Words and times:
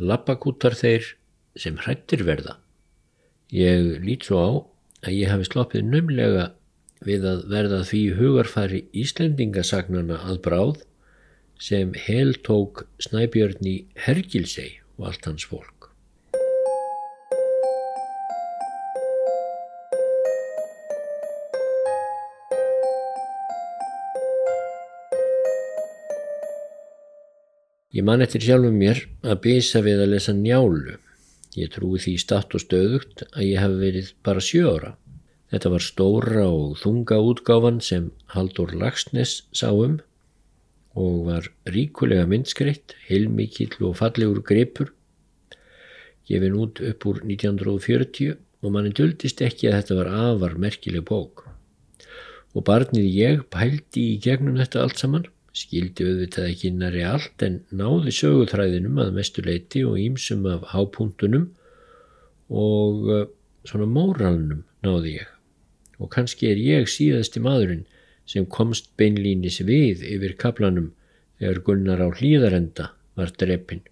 lappakútar 0.00 0.76
þeir 0.78 1.14
sem 1.58 1.78
hrættir 1.82 2.24
verða. 2.26 2.58
Ég 3.54 3.98
lít 4.04 4.28
svo 4.28 4.38
á 4.38 4.50
að 5.08 5.16
ég 5.16 5.32
hafi 5.32 5.48
sloppið 5.48 5.88
nömlega 5.88 6.50
við 7.06 7.24
að 7.30 7.44
verða 7.52 7.80
því 7.86 8.02
hugarfari 8.18 8.82
Íslendingasagnana 9.04 10.18
að 10.26 10.42
bráð 10.44 10.84
sem 11.62 11.94
hel 12.06 12.34
tók 12.46 12.84
Snæbjörn 13.02 13.66
í 13.66 13.76
Hergilsei 14.06 14.78
og 14.98 15.10
allt 15.10 15.30
hans 15.30 15.46
fólk. 15.46 15.77
Ég 27.88 28.04
man 28.04 28.20
eftir 28.20 28.42
sjálfum 28.44 28.74
mér 28.76 28.98
að 29.24 29.38
bisa 29.46 29.80
við 29.80 30.02
að 30.04 30.10
lesa 30.12 30.34
njálu. 30.36 30.98
Ég 31.56 31.70
trúi 31.72 31.96
því 32.02 32.18
statt 32.20 32.52
og 32.52 32.60
stöðugt 32.60 33.22
að 33.30 33.46
ég 33.46 33.62
hef 33.62 33.76
verið 33.80 34.10
bara 34.28 34.42
sjö 34.44 34.74
ára. 34.74 34.90
Þetta 35.48 35.70
var 35.72 35.84
stóra 35.86 36.44
og 36.52 36.74
þunga 36.82 37.16
útgáfan 37.30 37.78
sem 37.80 38.10
Haldur 38.34 38.74
Lagsnes 38.76 39.38
sáum 39.56 40.02
og 40.92 41.14
var 41.30 41.48
ríkulega 41.64 42.26
myndskreitt, 42.28 42.92
heilmikill 43.08 43.80
og 43.80 43.96
fallegur 44.02 44.42
grepur. 44.44 44.92
Gefin 46.28 46.60
út 46.60 46.84
upp 46.84 47.08
úr 47.08 47.22
1940 47.24 48.36
og 48.36 48.74
manni 48.74 48.92
duldist 48.92 49.40
ekki 49.40 49.70
að 49.70 49.78
þetta 49.78 49.98
var 50.02 50.12
afar 50.26 50.58
merkileg 50.60 51.08
bók. 51.08 51.46
Og 52.52 52.68
barnið 52.68 53.08
ég 53.08 53.48
pældi 53.48 54.10
í 54.12 54.20
gegnum 54.20 54.60
þetta 54.60 54.84
allt 54.84 55.00
saman 55.00 55.28
skildi 55.58 56.06
auðvitað 56.06 56.50
ekki 56.52 56.70
innari 56.70 57.02
allt 57.06 57.44
en 57.46 57.60
náði 57.74 58.14
sögutræðinum 58.14 59.00
að 59.02 59.14
mestu 59.18 59.44
leiti 59.44 59.84
og 59.86 59.98
ímsum 60.00 60.46
af 60.50 60.68
hápuntunum 60.72 61.48
og 62.48 63.10
uh, 63.10 63.26
svona 63.68 63.88
móralnum 63.90 64.64
náði 64.86 65.18
ég. 65.18 65.28
Og 65.98 66.10
kannski 66.14 66.52
er 66.52 66.60
ég 66.62 66.88
síðasti 66.90 67.42
maðurinn 67.42 67.84
sem 68.28 68.46
komst 68.46 68.92
beinlínis 69.00 69.60
við 69.66 70.04
yfir 70.06 70.36
kaplanum 70.40 70.92
þegar 71.40 71.62
Gunnar 71.66 72.02
á 72.04 72.08
hlýðarenda 72.12 72.90
var 73.18 73.32
dreppin. 73.40 73.82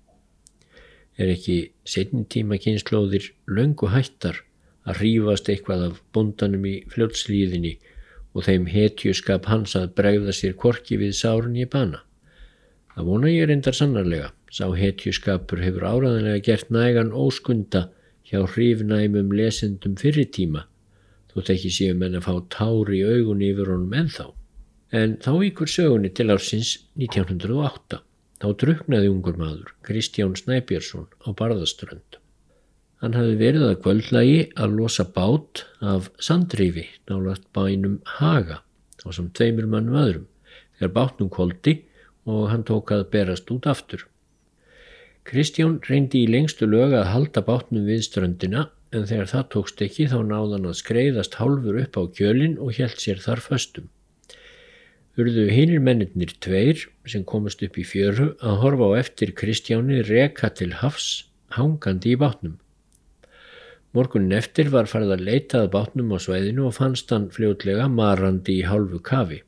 Er 1.17 1.33
ekki 1.33 1.73
setni 1.89 2.27
tíma 2.29 2.61
kynnslóðir 2.61 3.33
löngu 3.49 3.89
hættar 3.91 4.43
að 4.87 5.01
rýfast 5.03 5.49
eitthvað 5.51 5.87
af 5.89 6.01
bondanum 6.15 6.67
í 6.69 6.75
fljótslíðinni 6.93 7.77
og 8.37 8.45
þeim 8.45 8.67
hetjuskap 8.69 9.49
hans 9.49 9.73
að 9.79 9.95
bregða 9.97 10.35
sér 10.37 10.57
korki 10.61 10.99
við 11.01 11.15
sárun 11.17 11.57
ég 11.57 11.71
bana. 11.73 12.03
Það 12.93 13.09
vona 13.11 13.31
ég 13.33 13.49
reyndar 13.49 13.77
sannarlega, 13.77 14.31
sá 14.53 14.67
hetjuskapur 14.77 15.63
hefur 15.65 15.87
áraðanlega 15.89 16.43
gert 16.45 16.73
nægan 16.73 17.15
óskunda 17.17 17.87
hjá 18.29 18.43
hrifnæmum 18.45 19.33
lesendum 19.37 19.97
fyrirtíma, 20.01 20.67
þótt 21.33 21.55
ekki 21.57 21.73
séum 21.73 22.05
en 22.05 22.19
að 22.21 22.29
fá 22.29 22.35
tári 22.59 23.01
í 23.01 23.07
augunni 23.09 23.53
yfir 23.55 23.73
honum 23.73 23.97
ennþá. 24.03 24.29
En 24.97 25.17
þá 25.25 25.33
ykkur 25.49 25.73
sögunni 25.73 26.13
til 26.13 26.29
ársins 26.35 26.77
1908, 27.01 28.03
þá 28.43 28.49
druknaði 28.63 29.13
ungur 29.13 29.41
maður, 29.41 29.73
Kristján 29.87 30.37
Snæbjörnsson 30.39 31.09
á 31.25 31.29
Barðaströnd. 31.33 32.21
Hann 33.05 33.13
hafi 33.13 33.35
verið 33.37 33.67
að 33.67 33.81
kvöldlægi 33.85 34.39
að 34.57 34.77
losa 34.79 35.05
bát 35.17 35.67
af 35.85 36.09
sandrifi 36.23 36.87
nálagt 37.11 37.45
bænum 37.53 37.99
Haga 38.17 38.63
á 39.05 39.09
samt 39.13 39.35
tveimur 39.37 39.69
mannum 39.69 39.99
öðrum 40.01 40.29
þegar 40.79 40.95
bátnum 40.95 41.29
kvöldi 41.33 41.75
og 42.25 42.49
hann 42.51 42.65
tók 42.65 42.95
að 42.97 43.09
berast 43.13 43.53
út 43.53 43.69
aftur. 43.69 44.07
Kristján 45.27 45.77
reyndi 45.91 46.23
í 46.25 46.31
lengstu 46.31 46.69
lög 46.71 46.95
að 46.97 47.11
halda 47.13 47.43
bátnum 47.45 47.85
við 47.85 48.05
ströndina 48.07 48.69
en 48.95 49.07
þegar 49.11 49.31
það 49.33 49.47
tókst 49.55 49.85
ekki 49.85 50.09
þá 50.11 50.19
náðan 50.25 50.69
að 50.71 50.81
skreiðast 50.81 51.39
hálfur 51.41 51.81
upp 51.83 52.01
á 52.01 52.03
kjölin 52.17 52.59
og 52.63 52.77
held 52.79 52.97
sér 53.03 53.21
þar 53.23 53.43
föstum. 53.45 53.89
Urðu 55.17 55.49
hinnir 55.49 55.81
mennir 55.81 56.33
tveir 56.45 56.87
sem 57.09 57.25
komast 57.25 57.63
upp 57.65 57.77
í 57.81 57.85
fjöru 57.89 58.35
að 58.45 58.61
horfa 58.63 58.89
á 58.93 58.99
eftir 59.01 59.33
Kristjáni 59.37 60.03
reka 60.05 60.53
til 60.53 60.75
hafs 60.83 61.27
hangandi 61.57 62.13
í 62.15 62.21
bátnum. 62.21 62.61
Morgunin 63.95 64.35
eftir 64.37 64.71
var 64.73 64.89
farið 64.91 65.13
að 65.15 65.25
leitað 65.29 65.69
bátnum 65.73 66.15
á 66.15 66.19
sveiðinu 66.21 66.67
og 66.69 66.75
fannst 66.77 67.13
hann 67.15 67.29
fljótlega 67.33 67.87
marandi 67.93 68.59
í 68.61 68.67
hálfu 68.67 69.01
kafi. 69.05 69.43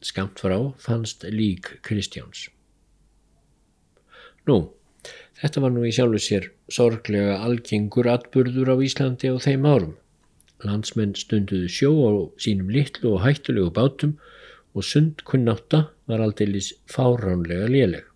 Skamt 0.00 0.40
frá 0.40 0.56
fannst 0.80 1.26
lík 1.28 1.74
Kristjáns. 1.84 2.48
Nú, 4.48 4.70
þetta 5.40 5.64
var 5.64 5.74
nú 5.74 5.84
í 5.84 5.92
sjálfu 5.92 6.22
sér 6.24 6.48
sorglega 6.72 7.40
algengur 7.44 8.08
atburður 8.08 8.72
á 8.72 8.76
Íslandi 8.86 9.28
á 9.28 9.36
þeim 9.42 9.66
árum. 9.68 9.96
Landsmenn 10.64 11.16
stunduðu 11.16 11.68
sjó 11.72 11.90
á 12.08 12.12
sínum 12.40 12.72
litlu 12.72 13.16
og 13.16 13.24
hættulegu 13.24 13.72
bátum 13.76 14.16
og 14.76 14.86
sund 14.86 15.24
kunnáta 15.28 15.88
var 16.08 16.22
aldeilis 16.24 16.74
fáránlega 16.88 17.68
léleg. 17.68 18.09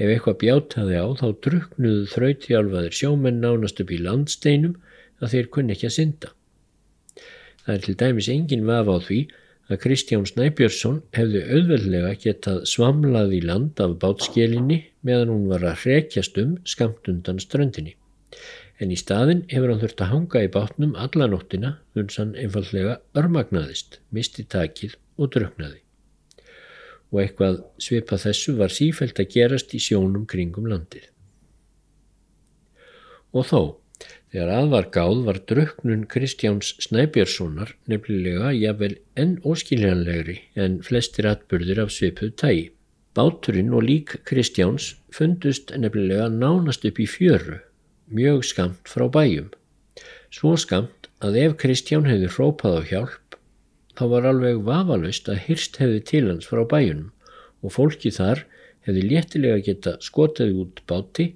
Ef 0.00 0.08
eitthvað 0.08 0.38
bjátaði 0.40 0.96
á 0.96 1.06
þá 1.20 1.26
druknuðu 1.44 2.04
þrautjálfaðir 2.08 2.94
sjómenn 2.96 3.42
nánast 3.44 3.82
upp 3.82 3.90
í 3.92 3.98
landsteinum 4.00 4.78
að 5.20 5.34
þeir 5.34 5.50
kunni 5.56 5.74
ekki 5.74 5.88
að 5.90 5.96
synda. 5.98 6.30
Það 7.66 7.74
er 7.74 7.82
til 7.84 7.96
dæmis 8.00 8.28
engin 8.32 8.64
vafa 8.68 8.94
á 8.96 8.98
því 9.04 9.18
að 9.68 9.80
Kristján 9.82 10.24
Snæbjörnsson 10.30 11.02
hefði 11.18 11.42
auðveldlega 11.52 12.14
getað 12.24 12.62
svamlað 12.72 13.36
í 13.36 13.42
land 13.44 13.82
af 13.84 13.98
bátskjelinni 14.02 14.80
meðan 15.06 15.34
hún 15.34 15.44
var 15.52 15.68
að 15.68 15.84
hrekjast 15.84 16.40
um 16.40 16.56
skamt 16.64 17.12
undan 17.12 17.42
ströndinni. 17.44 17.92
En 18.80 18.88
í 18.88 18.96
staðin 18.96 19.44
hefur 19.52 19.74
hann 19.74 19.84
þurft 19.84 20.00
að 20.00 20.12
hanga 20.14 20.46
í 20.46 20.50
bátnum 20.56 20.96
alla 20.96 21.28
nóttina 21.28 21.76
uns 22.00 22.16
hann 22.16 22.32
einfallega 22.40 22.96
örmagnaðist, 23.20 24.00
misti 24.16 24.48
takið 24.48 24.96
og 25.20 25.34
druknaði 25.36 25.84
og 27.10 27.22
eitthvað 27.22 27.60
svipað 27.82 28.24
þessu 28.26 28.56
var 28.58 28.74
sífælt 28.74 29.20
að 29.22 29.30
gerast 29.34 29.74
í 29.74 29.82
sjónum 29.82 30.26
kringum 30.30 30.68
landið. 30.70 31.06
Og 33.34 33.46
þó, 33.46 33.60
þegar 34.32 34.52
aðvar 34.56 34.90
gáð 34.94 35.22
var 35.26 35.38
druknun 35.50 36.04
Kristjáns 36.10 36.74
Snæbjörnssonar 36.86 37.74
nefnilega 37.90 38.52
jafnvel 38.56 38.96
enn 39.18 39.36
óskiljanlegri 39.46 40.36
en 40.58 40.80
flestir 40.86 41.28
atbyrðir 41.30 41.82
af 41.84 41.94
svipuð 41.94 42.34
tægi. 42.42 42.68
Báturinn 43.14 43.74
og 43.74 43.82
lík 43.86 44.20
Kristjáns 44.26 44.92
fundust 45.14 45.72
nefnilega 45.74 46.28
nánast 46.30 46.86
upp 46.86 47.00
í 47.02 47.08
fjöru, 47.10 47.58
mjög 48.06 48.44
skamt 48.46 48.90
frá 48.90 49.08
bæjum. 49.10 49.50
Svo 50.30 50.54
skamt 50.54 51.10
að 51.18 51.40
ef 51.42 51.56
Kristján 51.58 52.06
hefði 52.06 52.30
hrópað 52.30 52.78
á 52.78 52.82
hjálp 52.86 53.29
þá 54.00 54.06
var 54.08 54.26
alveg 54.30 54.62
vafalust 54.64 55.26
að 55.28 55.42
hyrst 55.44 55.74
hefði 55.76 55.98
til 56.08 56.22
hans 56.30 56.46
frá 56.48 56.62
bæjunum 56.64 57.10
og 57.60 57.74
fólki 57.74 58.08
þar 58.16 58.46
hefði 58.86 59.02
léttilega 59.10 59.60
geta 59.66 59.92
skotaði 60.00 60.54
út 60.62 60.80
báti, 60.88 61.26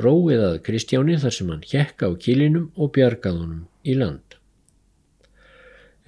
róið 0.00 0.46
að 0.46 0.56
Kristjáni 0.64 1.18
þar 1.20 1.36
sem 1.36 1.52
hann 1.52 1.66
hjekka 1.74 2.08
á 2.08 2.12
kilinum 2.24 2.70
og 2.80 2.94
bjargað 2.96 3.42
honum 3.42 3.66
í 3.84 3.98
land. 4.00 4.38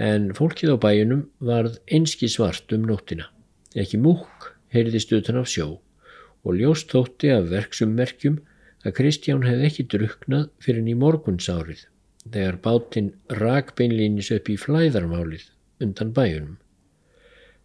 En 0.01 0.33
fólkið 0.33 0.73
á 0.73 0.77
bæjunum 0.81 1.27
varð 1.45 1.77
einski 1.93 2.33
svart 2.33 2.73
um 2.73 2.89
nóttina, 2.89 3.29
ekki 3.77 4.01
múk 4.01 4.49
heyrðist 4.73 5.13
utan 5.13 5.45
af 5.45 5.53
sjó 5.53 5.75
og 5.77 6.57
ljóst 6.57 6.89
þótti 6.97 7.37
af 7.37 7.53
verksummerkjum 7.53 8.41
að 8.81 8.97
Kristján 8.97 9.45
hefði 9.45 9.69
ekki 9.69 9.91
druknað 9.93 10.49
fyrir 10.65 10.87
ný 10.89 10.97
morgunsárið 10.97 11.85
þegar 12.25 12.63
bátinn 12.65 13.13
rak 13.45 13.77
beinlýnis 13.77 14.33
upp 14.33 14.49
í 14.49 14.57
flæðarmálið 14.57 15.51
undan 15.85 16.13
bæjunum. 16.17 16.59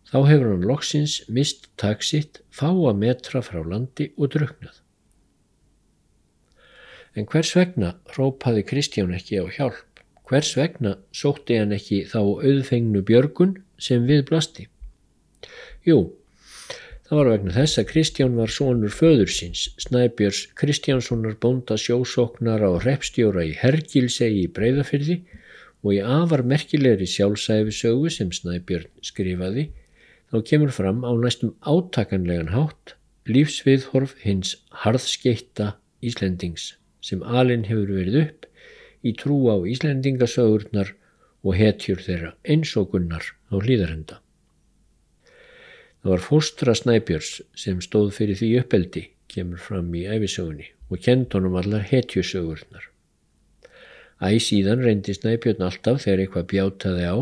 Þá 0.07 0.19
hefur 0.29 0.51
hann 0.53 0.67
loksins 0.67 1.21
mist 1.27 1.67
taksitt 1.81 2.39
fáa 2.55 2.93
metra 2.95 3.41
frá 3.43 3.59
landi 3.59 4.11
og 4.15 4.31
druknað. 4.35 4.77
En 7.17 7.25
hvers 7.27 7.51
vegna 7.57 7.95
rópaði 8.15 8.63
Kristján 8.69 9.15
ekki 9.17 9.41
á 9.41 9.45
hjálp? 9.51 10.03
Hvers 10.29 10.53
vegna 10.59 10.93
sótti 11.15 11.57
hann 11.59 11.73
ekki 11.75 12.03
þá 12.11 12.19
auðfengnu 12.21 13.01
björgun 13.07 13.57
sem 13.81 14.05
við 14.07 14.23
blasti? 14.29 14.67
Jú, 15.87 15.97
það 17.07 17.19
var 17.19 17.31
vegna 17.33 17.55
þess 17.57 17.81
að 17.81 17.89
Kristján 17.91 18.39
var 18.39 18.53
sonur 18.53 18.93
föður 18.93 19.31
síns, 19.33 19.65
Snæbjörns 19.81 20.45
Kristjánssonar 20.59 21.35
bónda 21.43 21.75
sjósóknar 21.79 22.63
á 22.63 22.71
repstjóra 22.83 23.43
í 23.47 23.55
Hergilsegi 23.59 24.45
í 24.45 24.51
Breiðafyrði 24.55 25.19
og 25.83 25.93
í 25.95 25.99
afar 26.01 26.43
merkilegri 26.51 27.07
sjálfsæfisögu 27.09 28.11
sem 28.13 28.31
Snæbjörn 28.33 28.89
skrifaði 29.05 29.67
þá 30.31 30.37
kemur 30.49 30.73
fram 30.75 31.03
á 31.07 31.11
næstum 31.15 31.53
átakanlegan 31.61 32.53
hátt 32.55 32.95
lífsviðhorf 33.27 34.15
hins 34.23 34.55
harðskeitta 34.83 35.75
Íslendings 36.03 36.75
sem 37.03 37.23
alin 37.23 37.65
hefur 37.67 37.91
verið 37.99 38.21
upp 38.23 38.47
í 39.07 39.13
trú 39.17 39.37
á 39.51 39.55
Íslendingasögurnar 39.73 40.93
og 41.43 41.57
hetjur 41.59 42.01
þeirra 42.03 42.33
eins 42.49 42.73
og 42.79 42.91
gunnar 42.93 43.23
á 43.51 43.55
hlýðarenda. 43.55 44.19
Það 46.01 46.13
var 46.13 46.23
fóstra 46.23 46.75
Snæbjörns 46.77 47.31
sem 47.57 47.79
stóð 47.83 48.11
fyrir 48.17 48.39
því 48.39 48.51
uppeldi, 48.61 49.03
kemur 49.27 49.61
fram 49.61 49.89
í 49.95 50.05
æfisögunni 50.07 50.69
og 50.89 51.01
kend 51.03 51.33
honum 51.35 51.57
allar 51.59 51.83
hetjusögurnar. 51.87 52.85
Æ 54.17 54.41
síðan 54.41 54.81
reyndi 54.81 55.13
Snæbjörn 55.13 55.61
alltaf 55.67 56.01
þegar 56.05 56.23
eitthvað 56.23 56.47
bjátaði 56.53 57.05
á 57.05 57.17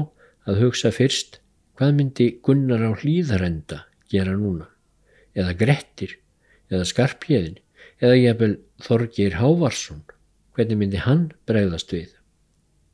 að 0.47 0.61
hugsa 0.63 0.91
fyrst 0.95 1.39
hvað 1.75 1.97
myndi 1.97 2.27
Gunnar 2.45 2.85
á 2.87 2.91
hlýðarenda 2.95 3.81
gera 4.11 4.35
núna 4.39 4.69
eða 5.35 5.55
Grettir 5.59 6.15
eða 6.71 6.87
Skarpjéðin 6.87 7.59
eða 7.99 8.19
jafnvel 8.21 8.53
Þorgir 8.85 9.35
Hávarsson 9.41 10.03
hvernig 10.55 10.79
myndi 10.79 11.01
hann 11.03 11.27
bregðast 11.49 11.91
við. 11.91 12.09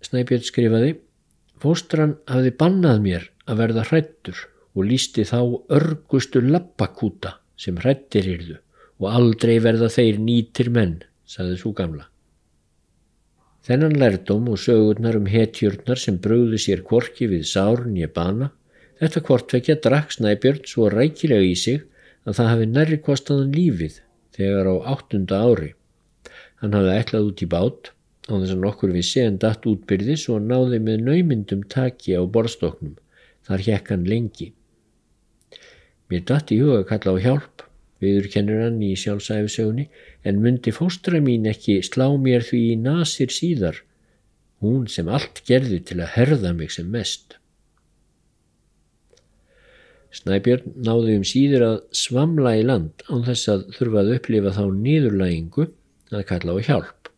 Snæbjörn 0.02 0.48
skrifaði 0.48 0.96
Fóstran 1.62 2.16
hafði 2.26 2.56
bannað 2.58 3.04
mér 3.04 3.28
að 3.46 3.62
verða 3.62 3.86
hrættur 3.86 4.40
og 4.74 4.88
lísti 4.88 5.28
þá 5.30 5.40
örgustu 5.78 6.42
lappakúta 6.42 7.36
sem 7.60 7.78
hrættir 7.78 8.30
yrðu 8.34 8.58
og 9.02 9.12
aldrei 9.14 9.60
verða 9.62 9.90
þeir 9.94 10.18
nýtir 10.22 10.72
menn, 10.74 11.02
saði 11.26 11.58
svo 11.62 11.74
gamla. 11.78 12.08
Þennan 13.68 13.94
lærdóm 14.02 14.48
og 14.50 14.58
sögurnar 14.58 15.18
um 15.20 15.28
hetjurnar 15.30 16.00
sem 16.02 16.18
brúðu 16.22 16.58
sér 16.62 16.82
kvorki 16.88 17.28
við 17.30 17.44
sárn 17.50 17.98
ég 18.00 18.10
bana, 18.16 18.50
þetta 18.98 19.22
kvortvekja 19.28 19.76
drakk 19.84 20.16
Snæbjörn 20.16 20.64
svo 20.72 20.88
rækilega 20.90 21.46
í 21.46 21.54
sig 21.64 21.84
að 22.26 22.40
það 22.40 22.50
hafi 22.52 22.70
nærri 22.72 22.98
kostaðan 23.06 23.54
lífið 23.54 24.00
þegar 24.38 24.70
á 24.74 24.76
áttunda 24.96 25.42
ári. 25.46 25.72
Hann 26.62 26.74
hafði 26.78 26.98
ætlað 27.04 27.28
út 27.30 27.44
í 27.46 27.50
bát 27.54 27.92
á 28.30 28.34
þess 28.34 28.56
að 28.56 28.64
nokkur 28.66 28.96
vissi 28.96 29.22
en 29.22 29.38
datt 29.42 29.66
útbyrðis 29.70 30.28
og 30.34 30.42
náði 30.46 30.82
með 30.82 31.06
naumyndum 31.06 31.62
taki 31.70 32.18
á 32.18 32.22
borstoknum. 32.26 32.98
Þar 33.46 33.66
hjekk 33.68 33.94
hann 33.94 34.10
lengi. 34.10 34.52
Mér 36.10 36.26
datt 36.30 36.54
í 36.54 36.60
huga 36.62 36.82
að 36.82 36.88
kalla 36.92 37.14
á 37.14 37.24
hjálp, 37.26 37.61
viður 38.02 38.30
kennur 38.34 38.64
hann 38.66 38.80
í 38.84 38.94
sjálfsæfisögunni, 39.00 39.88
en 40.26 40.42
myndi 40.44 40.74
fóstra 40.76 41.22
mín 41.24 41.48
ekki 41.50 41.80
slá 41.86 42.08
mér 42.18 42.46
því 42.48 42.62
í 42.72 42.80
nasir 42.82 43.34
síðar, 43.34 43.84
hún 44.62 44.88
sem 44.90 45.10
allt 45.10 45.44
gerði 45.48 45.82
til 45.86 46.02
að 46.02 46.14
herða 46.16 46.54
mig 46.58 46.74
sem 46.74 46.90
mest. 46.92 47.38
Snæbjörn 50.12 50.74
náði 50.84 51.14
um 51.18 51.28
síður 51.28 51.64
að 51.70 51.78
svamla 51.96 52.58
í 52.60 52.66
land 52.68 53.06
án 53.08 53.24
þess 53.28 53.52
að 53.54 53.62
þurfa 53.78 54.02
að 54.02 54.16
upplifa 54.18 54.52
þá 54.58 54.64
nýðurlægingu 54.76 55.68
að 56.12 56.26
kalla 56.28 56.58
á 56.58 56.60
hjálp. 56.68 57.12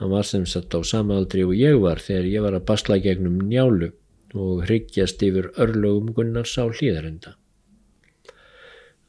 Hann 0.00 0.12
var 0.14 0.24
sem 0.24 0.46
satt 0.48 0.72
á 0.72 0.80
sama 0.80 1.18
aldri 1.20 1.44
og 1.44 1.52
ég 1.52 1.76
var 1.82 2.00
þegar 2.00 2.30
ég 2.32 2.44
var 2.46 2.56
að 2.56 2.64
basla 2.70 2.96
gegnum 3.04 3.36
njálu 3.50 3.90
og 4.32 4.64
hryggjast 4.64 5.20
yfir 5.26 5.50
örlögum 5.60 6.14
Gunnars 6.16 6.56
á 6.56 6.64
hlýðarenda. 6.64 7.34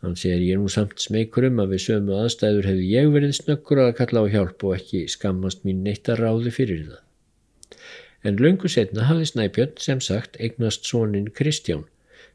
Hann 0.01 0.15
segir 0.17 0.41
ég 0.41 0.55
er 0.55 0.57
nú 0.57 0.69
samt 0.73 0.97
smeykur 1.03 1.45
um 1.45 1.59
að 1.61 1.75
við 1.75 1.81
sömu 1.83 2.15
aðstæður 2.17 2.67
hefði 2.71 2.85
ég 2.89 3.09
verið 3.13 3.33
snöggur 3.37 3.81
að 3.83 3.91
kalla 3.99 4.23
á 4.25 4.31
hjálp 4.33 4.63
og 4.65 4.73
ekki 4.79 5.01
skammast 5.13 5.61
mín 5.67 5.83
neitt 5.85 6.09
að 6.09 6.23
ráði 6.23 6.53
fyrir 6.55 6.87
það. 6.87 7.03
En 8.25 8.41
löngu 8.41 8.69
setna 8.69 9.05
hafði 9.09 9.27
Snæbjörn 9.29 9.77
sem 9.81 10.01
sagt 10.01 10.39
eignast 10.41 10.89
sónin 10.89 11.29
Kristján, 11.37 11.85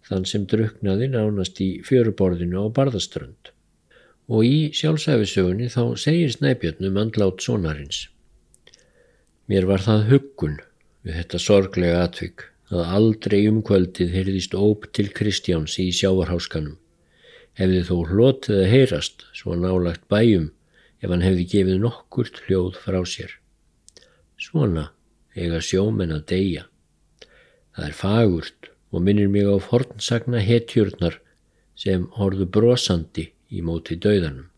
þann 0.07 0.29
sem 0.31 0.47
druknaði 0.47 1.11
nánast 1.11 1.59
í 1.63 1.69
fjöruborðinu 1.87 2.63
á 2.63 2.67
Barðaströnd. 2.79 3.51
Og 4.31 4.47
í 4.47 4.57
sjálfsæfisögunni 4.75 5.67
þá 5.75 5.99
segir 6.07 6.31
Snæbjörn 6.39 6.87
um 6.91 7.03
andlát 7.03 7.43
sónarins. 7.43 8.07
Mér 9.51 9.67
var 9.67 9.83
það 9.83 10.09
huggun 10.13 10.59
við 11.03 11.19
þetta 11.19 11.43
sorglega 11.43 12.01
atvik 12.07 12.49
að 12.71 12.97
aldrei 12.99 13.41
um 13.51 13.63
kvöldið 13.67 14.15
heyrðist 14.15 14.55
óp 14.55 14.87
til 14.95 15.11
Kristjáns 15.15 15.79
í 15.83 15.91
sjávarháskanum 15.95 16.79
hefði 17.57 17.83
þó 17.89 17.97
hlotið 18.11 18.61
að 18.63 18.71
heyrast 18.73 19.27
svo 19.37 19.57
nálagt 19.57 20.05
bæjum 20.13 20.51
ef 21.01 21.11
hann 21.11 21.25
hefði 21.25 21.47
gefið 21.53 21.83
nokkurt 21.83 22.41
hljóð 22.47 22.79
frá 22.83 23.01
sér. 23.09 23.33
Svona 24.37 24.91
eiga 25.37 25.61
sjómen 25.65 26.15
að 26.15 26.27
deyja. 26.33 26.67
Það 27.77 27.89
er 27.89 27.97
fagurt 27.97 28.71
og 28.93 29.05
minnir 29.05 29.31
mig 29.33 29.49
á 29.49 29.57
fornsagna 29.61 30.41
hetjurnar 30.45 31.19
sem 31.77 32.07
horðu 32.17 32.49
brosandi 32.49 33.31
í 33.53 33.63
móti 33.65 33.99
döðanum. 34.01 34.49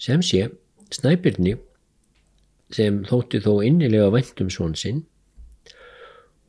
Sem 0.00 0.22
sé, 0.24 0.46
snæpirni 0.94 1.58
sem 2.72 3.02
þótti 3.04 3.42
þó 3.44 3.60
innilega 3.66 4.12
væntum 4.14 4.50
svon 4.52 4.76
sinn, 4.78 5.02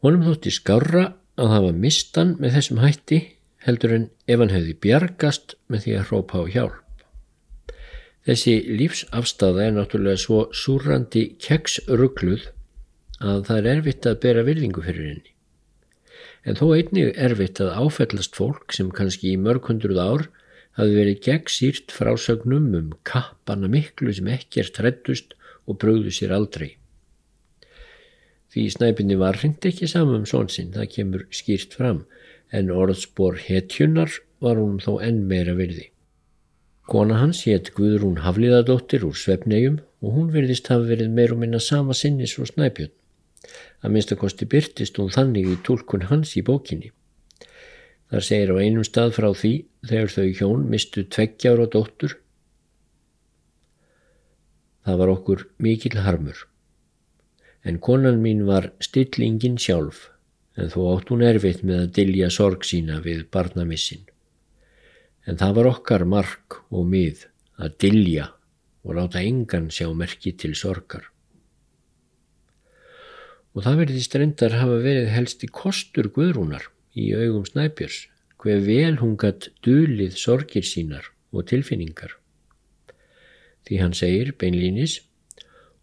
honum 0.06 0.24
þótti 0.26 0.54
skarra 0.54 1.08
að 1.42 1.54
hafa 1.56 1.72
mistan 1.76 2.36
með 2.40 2.58
þessum 2.58 2.82
hætti 2.84 3.20
heldur 3.66 3.94
en 3.96 4.08
ef 4.28 4.42
hann 4.42 4.54
hefði 4.54 4.78
bjargast 4.86 5.56
með 5.72 5.86
því 5.86 5.98
að 5.98 6.08
hrópa 6.10 6.42
á 6.42 6.44
hjálp. 6.56 7.06
Þessi 8.26 8.56
lífsafstafa 8.78 9.64
er 9.66 9.76
náttúrulega 9.76 10.22
svo 10.22 10.42
súrandi 10.54 11.24
keksrugluð 11.42 12.50
að 13.22 13.46
það 13.48 13.58
er 13.60 13.70
erfitt 13.76 14.10
að 14.10 14.20
bera 14.26 14.44
virðingu 14.46 14.84
fyrir 14.86 15.08
henni. 15.10 15.34
En 16.46 16.58
þó 16.58 16.68
einnig 16.74 17.18
erfitt 17.18 17.62
að 17.62 17.74
áfellast 17.82 18.38
fólk 18.38 18.74
sem 18.74 18.90
kannski 18.94 19.34
í 19.34 19.42
mörg 19.42 19.68
hundruð 19.70 20.02
ár 20.02 20.28
hafi 20.78 20.96
verið 20.96 21.24
gegnsýrt 21.26 21.94
frásögnum 21.94 22.70
um 22.78 22.94
kappana 23.06 23.70
miklu 23.70 24.14
sem 24.14 24.30
ekkert 24.34 24.80
hreddust 24.82 25.36
og 25.70 25.78
bröðu 25.82 26.14
sér 26.14 26.34
aldrei. 26.38 26.78
Því 28.52 28.68
snæpinni 28.74 29.18
var 29.20 29.38
hreint 29.40 29.66
ekki 29.66 29.88
saman 29.88 30.22
um 30.22 30.28
svonsinn, 30.28 30.74
það 30.76 30.90
kemur 30.96 31.28
skýrt 31.34 31.78
fram 31.78 32.02
en 32.52 32.72
orðspor 32.72 33.40
hetjunar 33.46 34.12
var 34.44 34.60
hún 34.60 34.80
þó 34.84 35.00
enn 35.06 35.24
meira 35.30 35.56
virði. 35.56 35.88
Kona 36.92 37.22
hans 37.22 37.46
hétt 37.48 37.72
Guðrún 37.78 38.24
Hafliðadóttir 38.26 39.06
úr 39.08 39.16
Svefnegjum 39.16 39.78
og 40.02 40.16
hún 40.18 40.32
virðist 40.34 40.68
hafa 40.72 40.90
verið 40.90 41.14
meir 41.16 41.32
og 41.36 41.40
minna 41.44 41.62
sama 41.64 41.96
sinnis 41.96 42.34
og 42.42 42.50
Snæbjörn. 42.50 42.92
Að 43.82 43.94
minnstakosti 43.96 44.48
byrtist 44.50 45.00
hún 45.00 45.14
þannig 45.14 45.48
í 45.48 45.60
tólkun 45.66 46.10
hans 46.10 46.36
í 46.38 46.44
bókinni. 46.46 46.92
Þar 48.12 48.28
segir 48.28 48.52
á 48.52 48.56
einum 48.60 48.84
stað 48.84 49.16
frá 49.16 49.30
því 49.32 49.54
þegar 49.88 50.14
þau 50.16 50.28
hjón 50.40 50.66
mistu 50.74 51.06
tveggjára 51.08 51.70
dóttur. 51.72 52.18
Það 54.84 55.00
var 55.00 55.14
okkur 55.16 55.46
mikil 55.64 55.96
harmur. 56.04 56.48
En 57.64 57.80
konan 57.80 58.20
mín 58.20 58.44
var 58.50 58.74
stillingin 58.84 59.56
sjálf 59.62 60.10
en 60.60 60.72
þó 60.72 60.80
átt 60.92 61.12
hún 61.12 61.24
erfitt 61.26 61.64
með 61.64 61.86
að 61.86 61.94
dilja 62.00 62.30
sorg 62.34 62.66
sína 62.68 63.00
við 63.04 63.24
barnamissin. 63.32 64.04
En 65.28 65.38
það 65.40 65.58
var 65.58 65.70
okkar 65.76 66.06
mark 66.10 66.62
og 66.70 66.88
mið 66.92 67.26
að 67.62 67.76
dilja 67.84 68.28
og 68.82 68.98
láta 68.98 69.22
engan 69.22 69.70
sjá 69.74 69.88
merki 69.94 70.34
til 70.34 70.54
sorgar. 70.58 71.06
Og 73.52 73.66
það 73.66 73.82
verði 73.84 74.04
strendar 74.04 74.56
hafa 74.58 74.80
verið 74.84 75.12
helst 75.12 75.44
í 75.46 75.50
kostur 75.52 76.08
guðrúnar 76.16 76.70
í 76.96 77.12
augum 77.16 77.44
snæpjurs, 77.48 78.08
hver 78.42 78.64
vel 78.66 78.96
hún 79.02 79.18
gatt 79.20 79.50
dulið 79.66 80.16
sorgir 80.18 80.66
sínar 80.66 81.12
og 81.32 81.46
tilfinningar. 81.52 82.16
Því 83.68 83.82
hann 83.84 83.94
segir 83.96 84.32
beinlínis, 84.40 85.02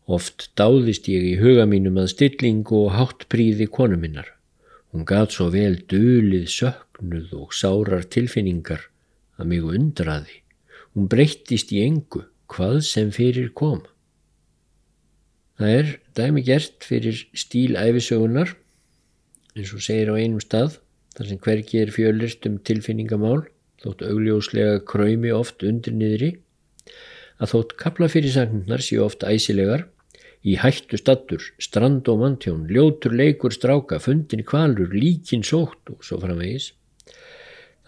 oft 0.09 0.49
dáðist 0.59 1.07
ég 1.13 1.25
í 1.29 1.37
huga 1.39 1.69
mínum 1.69 2.01
að 2.01 2.11
stilling 2.17 2.67
og 2.75 2.91
hátt 2.97 3.29
príði 3.31 3.69
konu 3.71 4.01
minnar. 4.01 4.38
Hún 4.93 5.05
gat 5.09 5.35
svo 5.37 5.51
vel 5.53 5.77
dölið 5.91 6.49
söknuð 6.53 7.35
og 7.37 7.53
sárar 7.57 8.07
tilfinningar 8.09 8.87
að 9.39 9.51
mig 9.51 9.67
undraði. 9.67 10.41
Hún 10.95 11.11
breyttist 11.13 11.75
í 11.77 11.83
engu 11.85 12.25
hvað 12.49 12.81
sem 12.89 13.13
fyrir 13.13 13.53
kom. 13.53 13.83
Það 15.59 15.75
er 15.75 15.93
dæmi 16.17 16.45
gert 16.47 16.87
fyrir 16.87 17.21
stíl 17.37 17.77
æfisögunar 17.77 18.55
eins 19.59 19.75
og 19.75 19.83
segir 19.85 20.13
á 20.13 20.15
einum 20.17 20.41
stað 20.43 20.79
þar 21.17 21.31
sem 21.31 21.41
hvergi 21.45 21.81
er 21.83 21.93
fjölist 21.93 22.47
um 22.49 22.61
tilfinningamál 22.63 23.43
þótt 23.83 24.05
augljóslega 24.07 24.81
kræmi 24.87 25.33
oft 25.35 25.65
undir 25.67 25.97
niðri 25.99 26.31
að 27.39 27.53
þótt 27.53 27.75
kaplafyrirsagnar 27.83 28.83
séu 28.83 29.05
oft 29.05 29.27
æsilegar 29.27 29.87
í 30.45 30.55
hættu 30.61 30.99
stattur, 31.01 31.43
strand 31.59 32.09
og 32.09 32.21
mantjón, 32.23 32.67
ljótur 32.71 33.15
leikur 33.17 33.55
stráka, 33.55 33.99
fundin 34.03 34.45
kvalur, 34.47 34.93
líkin 34.95 35.43
sótt 35.47 35.91
og 35.91 36.05
svo 36.07 36.21
framvegis. 36.23 36.73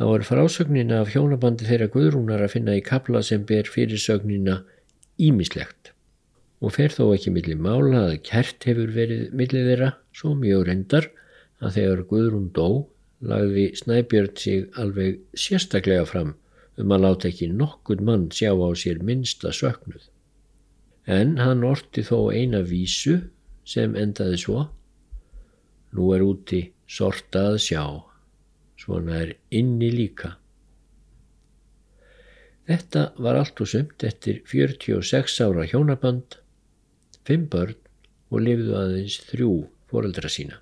Þá 0.00 0.06
er 0.16 0.24
frásögnina 0.24 1.00
af 1.04 1.12
hjónabandi 1.12 1.66
þeirra 1.68 1.90
guðrúnar 1.92 2.42
að 2.44 2.54
finna 2.54 2.76
í 2.78 2.84
kapla 2.84 3.20
sem 3.26 3.42
ber 3.46 3.68
fyrirsögnina 3.68 4.62
ímislegt 5.20 5.92
og 6.60 6.74
fer 6.76 6.92
þó 6.92 7.10
ekki 7.14 7.32
millir 7.34 7.60
mála 7.60 8.06
að 8.06 8.20
kert 8.28 8.64
hefur 8.68 8.92
verið 8.96 9.34
millir 9.36 9.68
þeirra 9.68 9.90
svo 10.16 10.32
mjög 10.36 10.66
reyndar 10.68 11.10
að 11.60 11.76
þegar 11.76 12.02
guðrún 12.12 12.48
dó 12.56 12.66
lagði 13.20 13.66
Snæbjörn 13.76 14.36
sig 14.40 14.80
alveg 14.80 15.20
sérstaklega 15.36 16.06
fram 16.08 16.34
um 16.80 16.94
að 16.96 17.04
láta 17.04 17.28
ekki 17.28 17.50
nokkur 17.52 18.00
mann 18.04 18.28
sjá 18.32 18.52
á 18.56 18.68
sér 18.76 19.02
minsta 19.04 19.52
söknuð 19.56 20.08
en 21.10 21.38
hann 21.42 21.64
orti 21.66 22.04
þó 22.06 22.30
eina 22.34 22.62
vísu 22.66 23.16
sem 23.66 23.96
endaði 23.98 24.42
svo 24.44 24.66
nú 25.96 26.12
er 26.14 26.22
úti 26.26 26.64
sorta 26.86 27.50
að 27.52 27.62
sjá 27.66 27.84
svona 28.80 29.22
er 29.24 29.34
inni 29.60 29.90
líka 29.94 30.36
Þetta 32.70 33.00
var 33.18 33.34
allt 33.34 33.60
og 33.64 33.66
sumt 33.66 34.04
eftir 34.06 34.44
46 34.46 35.40
ára 35.42 35.64
hjónaband, 35.66 36.36
fimm 37.26 37.48
börn 37.50 37.74
og 38.30 38.44
lifðu 38.46 38.76
aðeins 38.78 39.16
þrjú 39.26 39.54
foreldra 39.90 40.30
sína. 40.30 40.60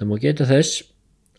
Það 0.00 0.08
má 0.08 0.14
geta 0.22 0.46
þess 0.48 0.86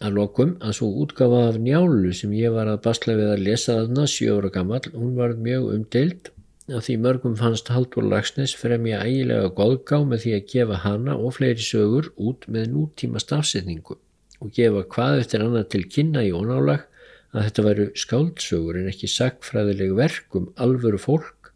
að 0.06 0.20
lokum 0.20 0.52
að 0.62 0.76
svo 0.78 0.92
útgafa 1.02 1.40
af 1.48 1.58
njálu 1.64 2.12
sem 2.14 2.36
ég 2.38 2.54
var 2.54 2.70
að 2.70 2.84
basla 2.86 3.16
við 3.18 3.32
að 3.34 3.44
lesa 3.48 3.80
þarna 3.80 4.06
sjóra 4.12 4.52
gammal, 4.54 4.84
hún 4.94 5.16
var 5.18 5.34
mjög 5.34 5.66
umdeild 5.80 6.30
að 6.74 6.86
því 6.86 6.96
mörgum 7.04 7.36
fannst 7.40 7.72
Haldur 7.74 8.06
Lagsnes 8.06 8.54
fremja 8.58 9.02
ægilega 9.06 9.50
góðgá 9.58 10.02
með 10.08 10.24
því 10.26 10.36
að 10.38 10.46
gefa 10.54 10.80
hana 10.84 11.16
og 11.18 11.36
fleiri 11.38 11.66
sögur 11.66 12.12
út 12.18 12.46
með 12.52 12.70
nútíma 12.76 13.22
stafsetningu 13.24 13.98
og 14.40 14.54
gefa 14.56 14.86
hvað 14.94 15.24
eftir 15.24 15.44
annað 15.46 15.68
til 15.74 15.84
kynna 15.96 16.24
í 16.28 16.32
ónálag 16.36 16.86
að 17.34 17.46
þetta 17.46 17.66
væru 17.66 17.88
skáldsögur 18.04 18.80
en 18.80 18.90
ekki 18.92 19.10
sagfræðileg 19.12 19.96
verkum 19.98 20.50
alvöru 20.62 21.00
fólk 21.02 21.52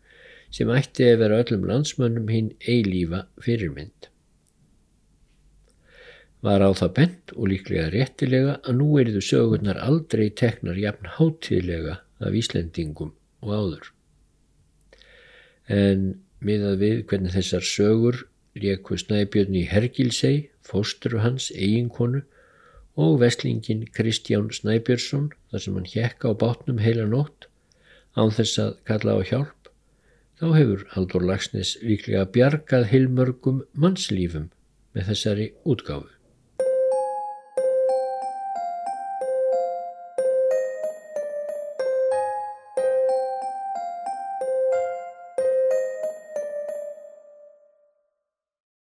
sem 0.53 0.69
ætti 0.69 1.07
að 1.09 1.21
vera 1.23 1.39
öllum 1.41 1.63
landsmönnum 1.69 2.29
hinn 2.29 2.51
eilífa 2.69 3.23
fyrirmynd. 3.41 4.09
Var 6.43 6.59
á 6.59 6.69
það 6.75 6.93
bent 6.99 7.33
og 7.37 7.49
líklega 7.49 7.89
réttilega 7.93 8.59
að 8.61 8.77
nú 8.81 8.89
eriðu 9.01 9.23
sögurnar 9.23 9.79
aldrei 9.81 10.27
teknar 10.29 10.77
jafn 10.77 11.09
hátíðlega 11.15 12.01
af 12.19 12.37
Íslendingum 12.37 13.13
og 13.41 13.53
áður. 13.55 13.93
En 15.69 16.19
miðað 16.43 16.79
við 16.83 17.03
hvernig 17.07 17.35
þessar 17.35 17.65
sögur 17.67 18.23
léku 18.59 18.97
snæbjörn 18.99 19.55
í 19.55 19.63
Hergilsei, 19.69 20.49
fósturu 20.61 21.21
hans, 21.23 21.49
eiginkonu 21.55 22.23
og 22.99 23.19
veslingin 23.23 23.87
Kristján 23.95 24.51
Snæbjörnsson 24.53 25.31
þar 25.51 25.63
sem 25.65 25.77
hann 25.79 25.89
hjekka 25.89 26.29
á 26.29 26.33
bátnum 26.37 26.81
heila 26.83 27.07
nótt 27.09 27.47
án 28.13 28.33
þess 28.33 28.59
að 28.61 28.73
kalla 28.85 29.17
á 29.17 29.21
hjálp, 29.25 29.69
þá 30.37 30.47
hefur 30.53 30.83
Haldur 30.93 31.25
Lagsnes 31.25 31.77
líklega 31.81 32.27
bjargað 32.35 32.89
heilmörgum 32.91 33.63
mannslífum 33.73 34.51
með 34.93 35.09
þessari 35.09 35.47
útgáfu. 35.65 36.11